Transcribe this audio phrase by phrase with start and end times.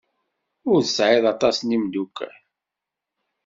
[0.71, 2.35] Ur tesɛid aṭas n yimeddukal.